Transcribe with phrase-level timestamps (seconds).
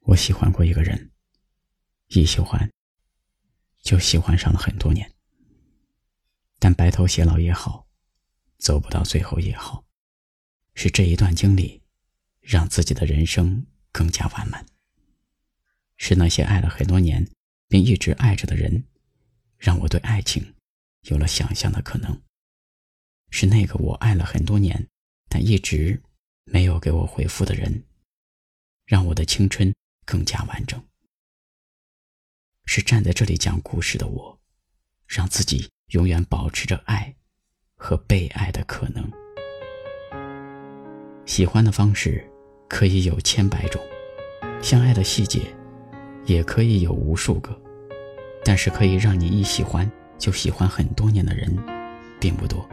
[0.00, 1.10] 我喜欢过一个人，
[2.08, 2.70] 一喜欢
[3.82, 5.12] 就喜欢上了很多年。
[6.58, 7.86] 但白头偕老也好，
[8.58, 9.84] 走不到最后也好，
[10.74, 11.82] 是这一段经历
[12.40, 14.66] 让自己的人生更加完满。
[15.96, 17.28] 是那些爱了很多年
[17.68, 18.84] 并一直爱着的人，
[19.58, 20.54] 让我对爱情
[21.02, 22.20] 有了想象的可能。
[23.30, 24.88] 是那个我爱了很多年
[25.28, 26.02] 但一直
[26.44, 27.84] 没有给我回复的人，
[28.84, 29.72] 让我的青春
[30.10, 30.82] 更加完整。
[32.66, 34.40] 是站在这里讲故事的我，
[35.06, 35.70] 让自己。
[35.90, 37.12] 永远保持着爱
[37.74, 39.10] 和被爱的可能。
[41.26, 42.24] 喜欢的方式
[42.68, 43.82] 可以有千百种，
[44.62, 45.52] 相爱的细节
[46.26, 47.60] 也可以有无数个，
[48.44, 51.52] 但是可以让你一喜欢就喜欢很多年的人，
[52.20, 52.64] 并不多。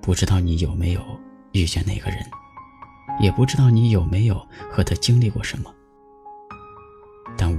[0.00, 1.20] 不知道你有没有
[1.52, 2.18] 遇见那个人，
[3.20, 4.38] 也不知道你有没有
[4.70, 5.70] 和他经历过什么，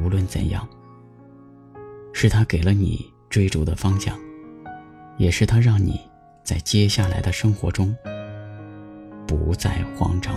[0.04, 0.68] 无论怎样，
[2.14, 4.18] 是他给了你追逐的方向。
[5.18, 6.02] 也是他让你
[6.44, 7.96] 在接下来的生活中
[9.28, 10.36] 不再慌张，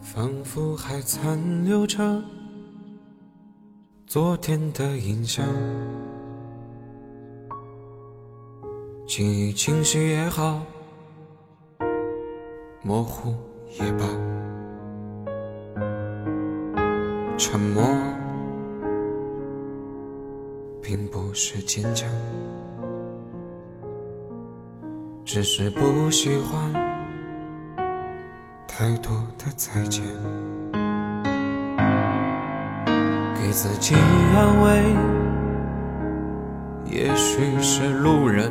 [0.00, 2.20] 仿佛还残留着
[4.06, 5.46] 昨天的印象，
[9.06, 10.60] 记忆清晰也好，
[12.82, 13.36] 模糊
[13.78, 14.04] 也罢，
[17.38, 17.84] 沉默
[20.82, 22.08] 并不是坚强。
[25.24, 26.72] 只是不喜欢
[28.66, 30.02] 太多的再见，
[33.36, 33.94] 给自己
[34.34, 34.82] 安慰，
[36.90, 38.50] 也许是路人，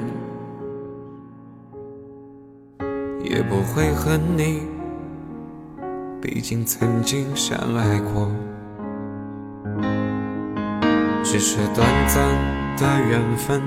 [3.21, 4.61] 也不会恨你，
[6.21, 8.31] 毕竟曾经相爱过，
[11.31, 12.25] 只是短暂
[12.75, 13.61] 的缘分。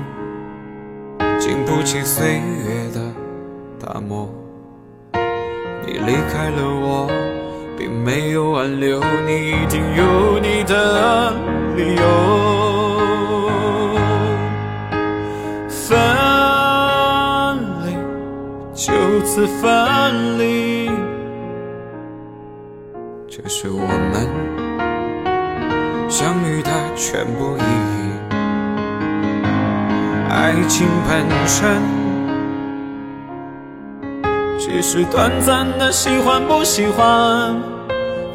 [1.39, 3.01] 经不起岁月的
[3.79, 4.29] 打磨，
[5.87, 7.09] 你离开了我，
[7.79, 11.33] 并没有挽留，你一定有你的
[11.77, 12.03] 理由。
[15.69, 15.97] 分
[17.87, 17.95] 离，
[18.75, 18.93] 就
[19.25, 20.82] 此分离，
[26.13, 28.13] 相遇的全部意义。
[30.29, 31.81] 爱情本身
[34.59, 37.57] 只是短暂的喜欢不喜欢，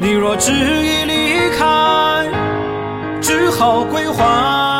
[0.00, 2.26] 你若执意离开，
[3.20, 4.77] 只好归还。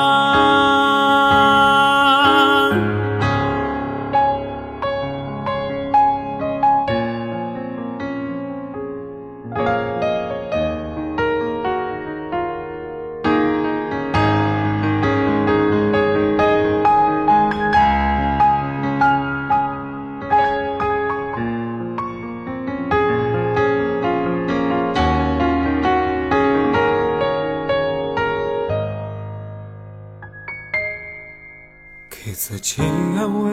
[32.28, 32.82] 给自己
[33.16, 33.50] 安慰，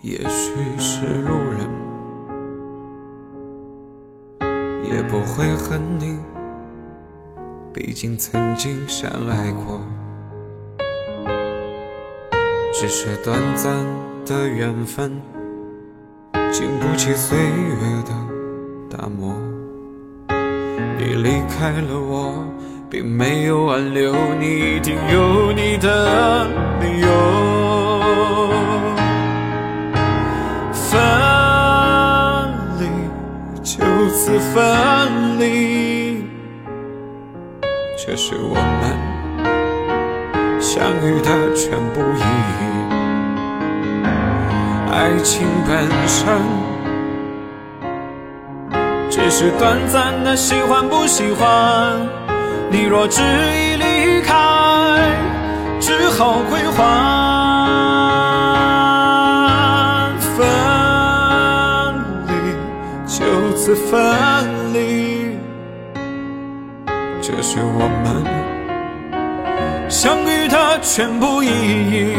[0.00, 1.68] 也许是路人，
[4.84, 6.16] 也不会恨你，
[7.74, 9.80] 毕竟曾经相爱过。
[12.72, 13.74] 只是短暂
[14.24, 15.20] 的缘分，
[16.52, 17.74] 经不起岁月
[18.06, 19.34] 的打磨。
[20.96, 22.44] 你离开了我。
[22.90, 26.46] 并没有挽留，你一定有你的
[26.80, 27.08] 理由。
[30.72, 30.98] 分
[32.80, 32.88] 离，
[33.62, 36.24] 就此分离，
[37.98, 38.82] 这是我们
[40.58, 42.62] 相遇的全部意义。
[44.90, 46.26] 爱情本身
[49.10, 52.27] 只是短暂的喜欢不喜欢。
[52.70, 54.34] 你若执意离开，
[55.80, 56.76] 只好归还。
[60.36, 60.46] 分
[62.28, 62.32] 离，
[63.06, 63.24] 就
[63.56, 65.36] 此分离，
[67.20, 68.06] 这是我们
[69.88, 72.14] 相遇的全部意义。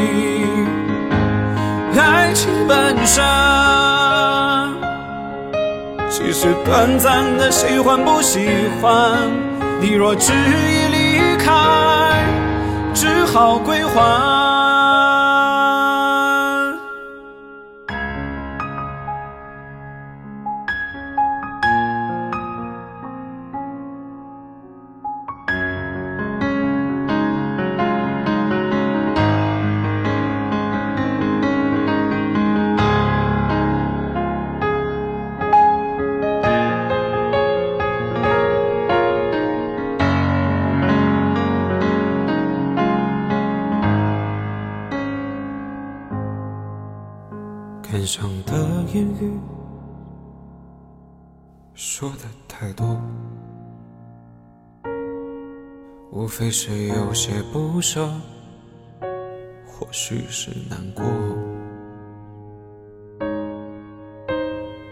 [1.97, 3.23] 爱情本身，
[6.09, 8.49] 只是短暂的喜欢不喜
[8.81, 9.48] 欢。
[9.81, 11.51] 你若执意离开，
[12.93, 14.58] 只好归还。
[48.91, 49.39] 言语
[51.75, 52.99] 说的太多，
[56.11, 58.09] 无非是有些不舍，
[59.67, 61.03] 或许是难过。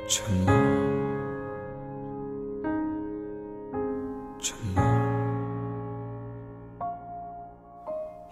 [0.07, 0.53] 沉默，
[4.39, 4.83] 沉默，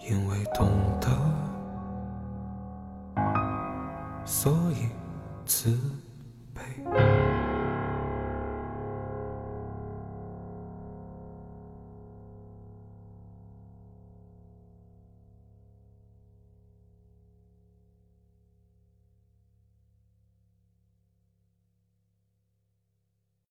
[0.07, 0.69] 因为懂
[1.01, 1.09] 得。
[5.45, 5.77] 自